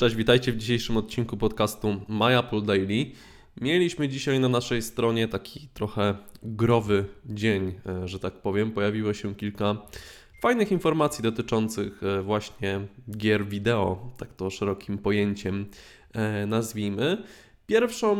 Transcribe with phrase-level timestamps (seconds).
[0.00, 3.06] Cześć, witajcie w dzisiejszym odcinku podcastu My Apple Daily.
[3.60, 8.72] Mieliśmy dzisiaj na naszej stronie taki trochę growy dzień, e, że tak powiem.
[8.72, 9.76] Pojawiło się kilka
[10.42, 12.80] fajnych informacji dotyczących e, właśnie
[13.16, 15.66] gier wideo, tak to szerokim pojęciem
[16.12, 17.22] e, nazwijmy.
[17.70, 18.12] Pierwszą,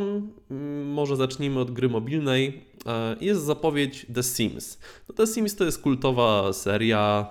[0.51, 2.64] mm, może zacznijmy od gry mobilnej,
[3.21, 4.79] jest zapowiedź The Sims.
[5.09, 7.27] No The Sims to jest kultowa seria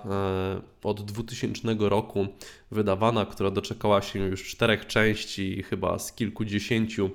[0.82, 2.26] od 2000 roku
[2.70, 7.10] wydawana, która doczekała się już czterech części, chyba z kilkudziesięciu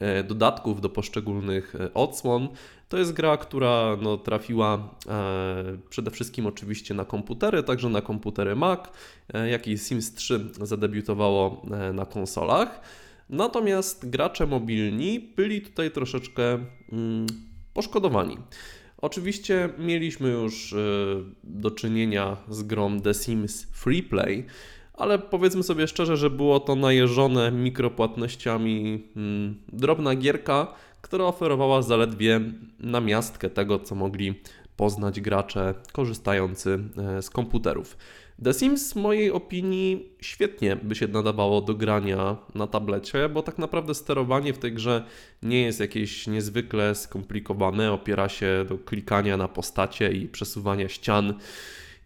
[0.00, 2.48] e, dodatków do poszczególnych e, odsłon.
[2.88, 8.56] To jest gra, która no, trafiła e, przede wszystkim oczywiście na komputery, także na komputery
[8.56, 8.80] Mac,
[9.50, 11.62] jak i Sims 3 zadebiutowało
[11.94, 12.80] na konsolach.
[13.30, 16.58] Natomiast gracze mobilni byli tutaj troszeczkę
[16.92, 17.26] mm,
[17.74, 18.36] poszkodowani.
[18.98, 20.74] Oczywiście mieliśmy już
[21.44, 24.46] do czynienia z grą The Sims Freeplay,
[24.94, 32.40] ale powiedzmy sobie szczerze, że było to najeżone mikropłatnościami hmm, drobna gierka, która oferowała zaledwie
[32.80, 34.34] namiastkę tego, co mogli
[34.78, 36.78] poznać gracze korzystający
[37.18, 37.96] e, z komputerów.
[38.44, 43.58] The Sims w mojej opinii świetnie by się nadawało do grania na tablecie, bo tak
[43.58, 45.04] naprawdę sterowanie w tej grze
[45.42, 51.34] nie jest jakieś niezwykle skomplikowane, opiera się do klikania na postacie i przesuwania ścian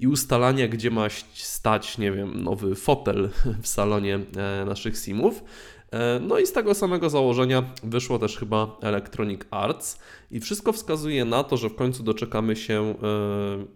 [0.01, 3.31] i ustalania, gdzie ma stać, nie wiem, nowy fotel
[3.62, 5.45] w salonie e, naszych simów.
[5.93, 9.98] E, no i z tego samego założenia wyszło też chyba Electronic Arts
[10.31, 13.67] i wszystko wskazuje na to, że w końcu doczekamy się e,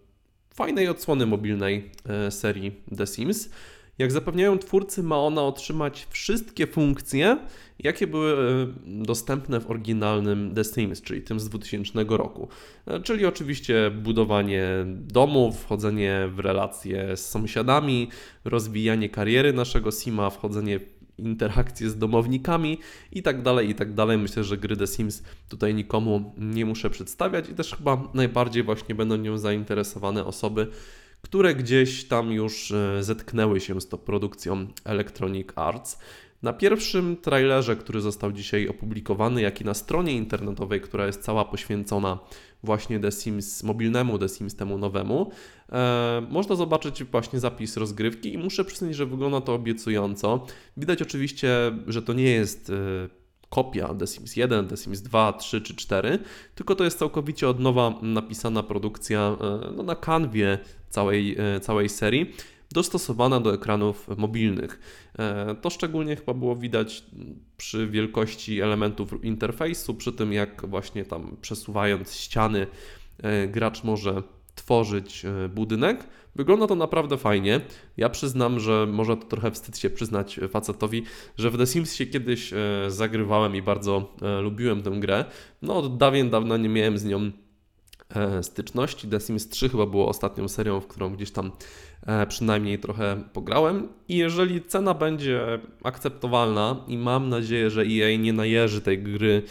[0.55, 1.91] fajnej odsłony mobilnej
[2.31, 3.51] serii The Sims.
[3.99, 7.39] Jak zapewniają twórcy, ma ona otrzymać wszystkie funkcje,
[7.79, 8.67] jakie były e,
[9.05, 12.49] dostępne w oryginalnym The Sims, czyli tym z 2000 roku.
[12.87, 18.09] E, czyli oczywiście budowanie domów, wchodzenie w relacje z sąsiadami,
[18.45, 22.79] rozwijanie kariery naszego Sima, wchodzenie w interakcje z domownikami
[23.13, 24.19] i tak dalej, i tak dalej.
[24.19, 28.95] Myślę, że gry The Sims tutaj nikomu nie muszę przedstawiać i też chyba najbardziej właśnie
[28.95, 30.67] będą nią zainteresowane osoby,
[31.23, 35.99] które gdzieś tam już e, zetknęły się z tą produkcją Electronic Arts.
[36.47, 41.45] Na pierwszym trailerze, który został dzisiaj opublikowany, jak i na stronie internetowej, która jest cała
[41.45, 42.19] poświęcona
[42.63, 45.31] właśnie The Sims mobilnemu, The Sims temu nowemu,
[45.73, 50.47] e, można zobaczyć właśnie zapis rozgrywki i muszę przyznać, że wygląda to obiecująco.
[50.77, 51.49] Widać oczywiście,
[51.87, 52.73] że to nie jest e,
[53.49, 56.19] kopia The Sims 1, The Sims 2, 3 czy 4,
[56.55, 60.59] tylko to jest całkowicie od nowa napisana produkcja e, no, na kanwie
[60.91, 62.35] całej, e, całej serii,
[62.77, 64.81] dostosowana do ekranów mobilnych.
[65.19, 67.05] E, to szczególnie chyba było widać
[67.57, 72.67] przy wielkości elementów interfejsu, przy tym jak właśnie tam przesuwając ściany
[73.49, 74.23] gracz może
[74.55, 76.07] tworzyć budynek.
[76.37, 77.61] Wygląda to naprawdę fajnie.
[77.97, 81.03] Ja przyznam, że może to trochę wstyd się przyznać facetowi,
[81.37, 82.57] że w The Sims się kiedyś e,
[82.89, 85.25] zagrywałem i bardzo e, lubiłem tę grę.
[85.63, 87.33] No od dawien dawna nie miałem z nią e,
[88.43, 89.09] styczności.
[89.09, 91.53] The Sims 3 chyba było ostatnią serią, w którą gdzieś tam
[92.29, 93.89] przynajmniej trochę pograłem.
[94.09, 99.43] I jeżeli cena będzie akceptowalna i mam nadzieję, że EA nie najeży tej gry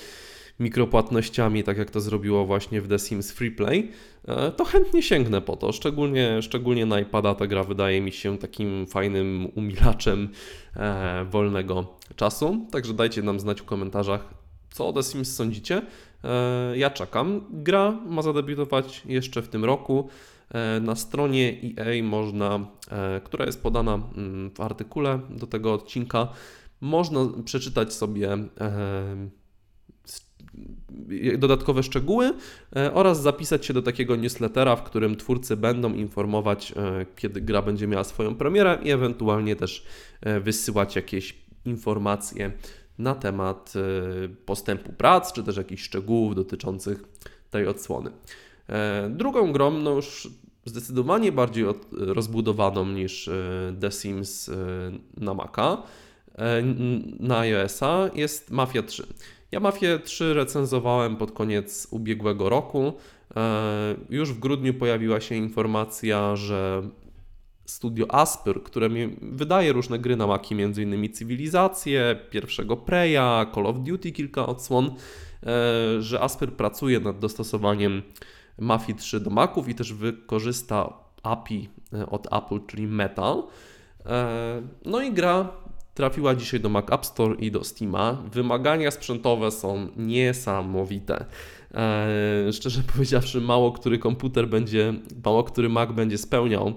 [0.59, 3.91] mikropłatnościami, tak jak to zrobiło właśnie w The Sims Freeplay,
[4.27, 5.71] e, to chętnie sięgnę po to.
[5.71, 10.29] Szczególnie, szczególnie na iPada ta gra wydaje mi się takim fajnym umilaczem
[10.75, 12.67] e, wolnego czasu.
[12.71, 14.44] Także dajcie nam znać w komentarzach,
[14.75, 15.81] co o The Sims sądzicie.
[16.23, 17.41] E, ja czekam.
[17.49, 20.09] Gra ma zadebiutować jeszcze w tym roku.
[20.81, 22.67] Na stronie EA można,
[23.23, 26.27] która jest podana mm, w artykule do tego odcinka,
[26.81, 28.37] można przeczytać sobie
[31.37, 32.33] dodatkowe szczegóły
[32.75, 37.61] e, oraz zapisać się do takiego newslettera, w którym twórcy będą informować, e, kiedy gra
[37.61, 39.85] będzie miała swoją premierę i ewentualnie też
[40.21, 42.51] e, wysyłać jakieś informacje
[42.97, 43.73] na temat
[44.45, 47.03] postępu prac, czy też jakichś szczegółów dotyczących
[47.51, 48.11] tej odsłony.
[49.09, 50.29] Drugą grą, no już
[50.65, 53.29] zdecydowanie bardziej rozbudowaną niż
[53.81, 54.51] The Sims
[55.17, 55.83] na Maca,
[57.19, 59.07] na iOS-a jest Mafia 3.
[59.51, 62.93] Ja Mafię 3 recenzowałem pod koniec ubiegłego roku.
[63.35, 66.89] E, już w grudniu pojawiła się informacja, że
[67.65, 68.89] studio Asper, które
[69.21, 71.13] wydaje różne gry na Maki, m.in.
[71.13, 78.01] Cywilizację, pierwszego Preya, Call of Duty, kilka odsłon, e, że Asper pracuje nad dostosowaniem
[78.59, 83.43] Mafii 3 do Maków i też wykorzysta API e, od Apple, czyli Metal.
[84.85, 85.49] No i gra
[85.93, 88.23] trafiła dzisiaj do Mac App Store i do Steama.
[88.31, 91.25] Wymagania sprzętowe są niesamowite.
[92.51, 94.93] Szczerze powiedziawszy, mało który komputer będzie,
[95.25, 96.73] mało który Mac będzie spełniał e,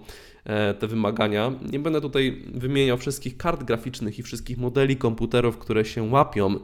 [0.79, 1.53] te wymagania.
[1.73, 6.55] Nie będę tutaj wymieniał wszystkich kart graficznych i wszystkich modeli komputerów, które się łapią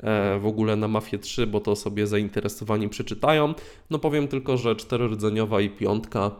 [0.00, 3.54] e, w ogóle na Mafia 3, bo to sobie zainteresowani przeczytają.
[3.90, 6.30] No powiem tylko, że czterorodzeniowa i piątka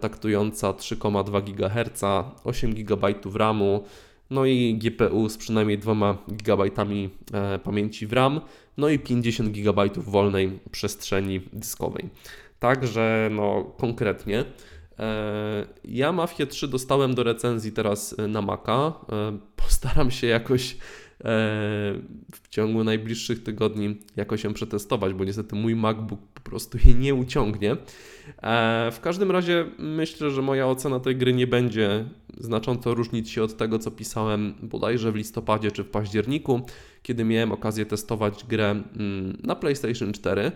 [0.00, 2.02] taktująca 3,2 GHz,
[2.44, 3.84] 8 GB RAMu,
[4.30, 6.64] no i GPU z przynajmniej 2 GB
[7.64, 8.40] pamięci w RAM,
[8.76, 12.08] no i 50 GB wolnej przestrzeni dyskowej.
[12.58, 14.44] Także no konkretnie.
[14.98, 18.72] E, ja Mafię 3 dostałem do recenzji teraz e, na Maca.
[19.12, 20.76] E, postaram się jakoś
[22.32, 27.14] w ciągu najbliższych tygodni jakoś ją przetestować, bo niestety mój MacBook po prostu jej nie
[27.14, 27.76] uciągnie.
[28.92, 32.04] W każdym razie myślę, że moja ocena tej gry nie będzie
[32.40, 36.60] znacząco różnić się od tego, co pisałem bodajże w listopadzie czy w październiku,
[37.02, 40.52] kiedy miałem okazję testować grę mm, na PlayStation 4.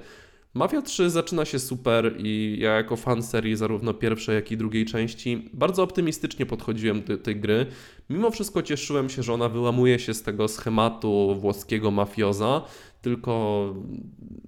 [0.54, 4.86] Mafia 3 zaczyna się super i ja jako fan serii zarówno pierwszej, jak i drugiej
[4.86, 7.66] części bardzo optymistycznie podchodziłem do tej gry.
[8.10, 12.62] Mimo wszystko cieszyłem się, że ona wyłamuje się z tego schematu włoskiego mafioza,
[13.02, 13.64] tylko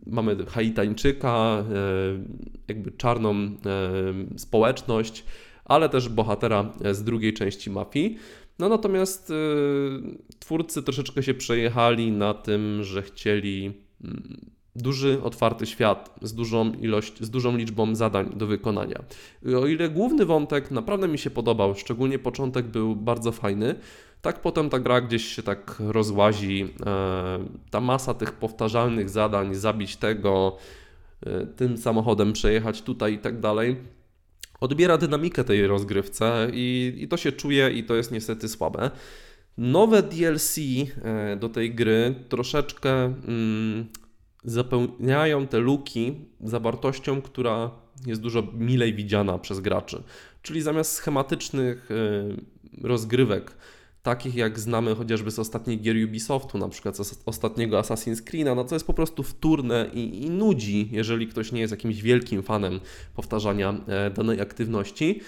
[0.06, 1.64] mamy Haitańczyka, e,
[2.68, 3.58] jakby czarną e,
[4.38, 5.24] społeczność,
[5.64, 8.16] ale też bohatera z drugiej części mafii.
[8.58, 9.34] No natomiast e,
[10.38, 13.72] twórcy troszeczkę się przejechali na tym, że chcieli
[14.04, 19.02] mm, duży, otwarty świat z dużą ilość, z dużą liczbą zadań do wykonania.
[19.62, 23.74] O ile główny wątek naprawdę mi się podobał, szczególnie początek był bardzo fajny,
[24.22, 26.68] tak potem ta gra gdzieś się tak rozłazi.
[26.86, 30.56] E, ta masa tych powtarzalnych zadań, zabić tego,
[31.26, 33.76] e, tym samochodem przejechać tutaj i tak dalej,
[34.60, 38.90] odbiera dynamikę tej rozgrywce i, i to się czuje i to jest niestety słabe.
[39.58, 43.86] Nowe DLC e, do tej gry troszeczkę mm,
[44.44, 47.70] zapełniają te luki zawartością, która
[48.06, 50.02] jest dużo milej widziana przez graczy.
[50.42, 53.56] Czyli zamiast schematycznych y, rozgrywek,
[54.02, 58.64] takich jak znamy chociażby z ostatnich gier Ubisoftu, na przykład z ostatniego Assassin's Creed'a, no
[58.64, 62.80] co jest po prostu wtórne i, i nudzi, jeżeli ktoś nie jest jakimś wielkim fanem
[63.14, 65.20] powtarzania e, danej aktywności.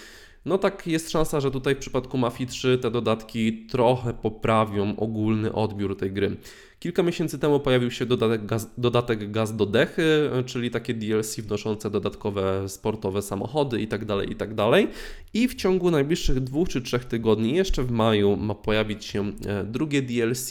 [0.47, 5.53] No tak jest szansa, że tutaj w przypadku Mafii 3 te dodatki trochę poprawią ogólny
[5.53, 6.37] odbiór tej gry.
[6.79, 11.91] Kilka miesięcy temu pojawił się dodatek gaz, dodatek gaz do dechy, czyli takie DLC wnoszące
[11.91, 14.55] dodatkowe sportowe samochody itd., tak itd.
[14.57, 14.87] Tak
[15.35, 19.65] I w ciągu najbliższych dwóch czy trzech tygodni, jeszcze w maju, ma pojawić się e,
[19.65, 20.51] drugie DLC,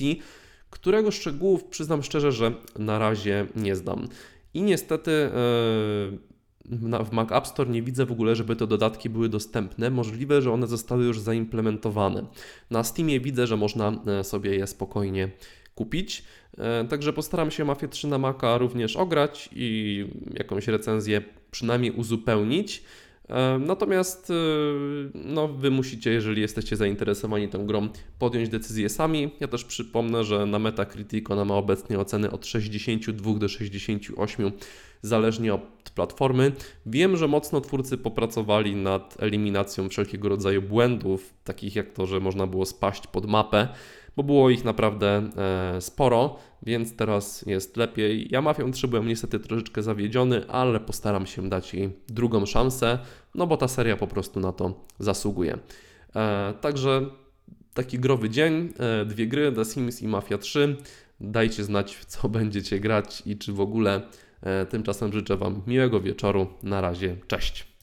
[0.70, 4.08] którego szczegółów przyznam szczerze, że na razie nie znam.
[4.54, 6.35] I niestety e,
[7.06, 9.90] w Mac App Store nie widzę w ogóle, żeby te dodatki były dostępne.
[9.90, 12.26] Możliwe, że one zostały już zaimplementowane.
[12.72, 15.30] Na Steamie widzę, że można e, sobie je spokojnie
[15.76, 16.24] kupić.
[16.58, 21.22] E, także postaram się Mafię 3 na Maca również ograć i jakąś recenzję
[21.52, 22.84] przynajmniej uzupełnić.
[23.30, 24.34] E, natomiast e,
[25.14, 27.90] no, wy musicie, jeżeli jesteście zainteresowani tą grą,
[28.20, 29.32] podjąć decyzję sami.
[29.40, 34.52] Ja też przypomnę, że na Metacritic ona ma obecnie oceny od 62 do 68,
[35.02, 36.52] zależnie od platformy.
[36.86, 42.48] Wiem, że mocno twórcy popracowali nad eliminacją wszelkiego rodzaju błędów, takich jak to, że można
[42.48, 43.68] było spaść pod mapę
[44.16, 45.30] bo było ich naprawdę
[45.78, 48.28] e, sporo, więc teraz jest lepiej.
[48.32, 53.00] Ja Mafią 3 byłem niestety troszeczkę zawiedziony, ale postaram się dać jej drugą szansę,
[53.36, 55.58] no bo ta seria po prostu na to zasługuje.
[56.16, 57.06] E, także
[57.74, 60.78] taki growy dzień, e, dwie gry, The Sims i Mafia 3.
[61.20, 64.02] Dajcie znać, w co będziecie grać i czy w ogóle.
[64.70, 66.48] Tymczasem życzę Wam miłego wieczoru.
[66.64, 67.75] Na razie, cześć.